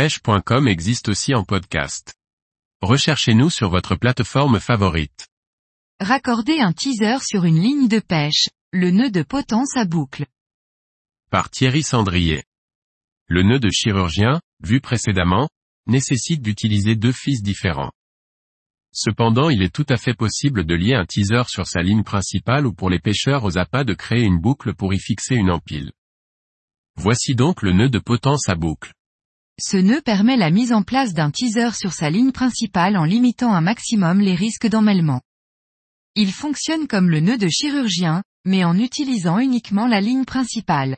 [0.00, 2.14] pêche.com existe aussi en podcast.
[2.80, 5.28] Recherchez-nous sur votre plateforme favorite.
[6.00, 10.24] Raccorder un teaser sur une ligne de pêche, le nœud de potence à boucle.
[11.30, 12.44] Par Thierry Sandrier.
[13.26, 15.50] Le nœud de chirurgien, vu précédemment,
[15.86, 17.92] nécessite d'utiliser deux fils différents.
[18.92, 22.66] Cependant il est tout à fait possible de lier un teaser sur sa ligne principale
[22.66, 25.92] ou pour les pêcheurs aux appâts de créer une boucle pour y fixer une empile.
[26.96, 28.94] Voici donc le nœud de potence à boucle.
[29.62, 33.52] Ce nœud permet la mise en place d'un teaser sur sa ligne principale en limitant
[33.52, 35.20] un maximum les risques d'emmêlement.
[36.14, 40.96] Il fonctionne comme le nœud de chirurgien, mais en utilisant uniquement la ligne principale.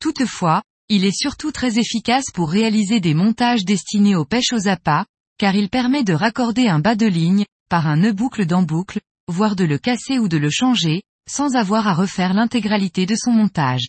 [0.00, 5.06] Toutefois, il est surtout très efficace pour réaliser des montages destinés aux pêches aux appâts,
[5.38, 9.00] car il permet de raccorder un bas de ligne, par un nœud boucle dans boucle,
[9.28, 13.30] voire de le casser ou de le changer, sans avoir à refaire l'intégralité de son
[13.30, 13.88] montage.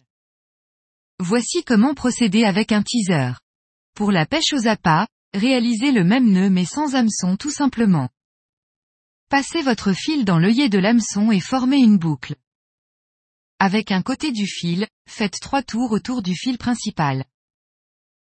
[1.24, 3.34] Voici comment procéder avec un teaser.
[3.94, 8.10] Pour la pêche aux appâts, réalisez le même nœud mais sans hameçon tout simplement.
[9.30, 12.34] Passez votre fil dans l'œillet de l'hameçon et formez une boucle.
[13.60, 17.24] Avec un côté du fil, faites trois tours autour du fil principal.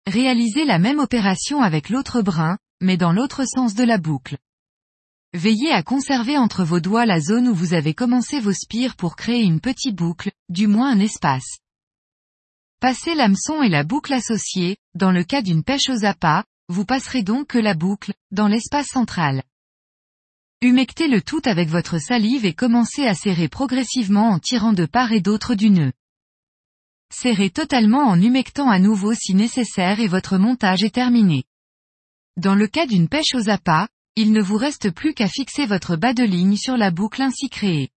[0.06, 4.38] Réalisez la même opération avec l'autre brin, mais dans l'autre sens de la boucle.
[5.31, 9.16] Veillez à conserver entre vos doigts la zone où vous avez commencé vos spires pour
[9.16, 11.62] créer une petite boucle, du moins un espace.
[12.84, 17.23] Passez l'hameçon et la boucle associée, dans le cas d'une pêche aux appâts, vous passerez
[17.23, 19.44] donc que la boucle, dans l'espace central.
[20.59, 25.14] Humectez le tout avec votre salive et commencez à serrer progressivement en tirant de part
[25.14, 25.94] et d'autre du nœud.
[27.09, 31.45] Serrez totalement en humectant à nouveau si nécessaire et votre montage est terminé.
[32.36, 33.88] Dans le cas d'une pêche aux appâts,
[34.18, 37.47] il ne vous reste plus qu'à fixer votre bas de ligne sur la boucle ainsi
[37.47, 37.92] créée.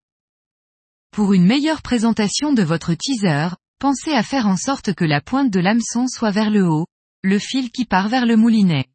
[1.09, 3.47] Pour une meilleure présentation de votre teaser,
[3.79, 6.87] pensez à faire en sorte que la pointe de l'hameçon soit vers le haut,
[7.23, 8.85] le fil qui part vers le moulinet.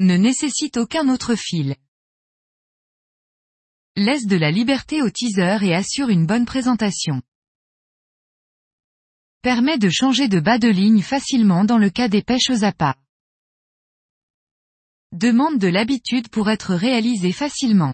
[0.00, 1.76] Ne nécessite aucun autre fil.
[3.96, 7.22] Laisse de la liberté au teaser et assure une bonne présentation.
[9.42, 12.96] Permet de changer de bas de ligne facilement dans le cas des pêches aux appâts
[15.12, 17.92] demande de l'habitude pour être réalisé facilement.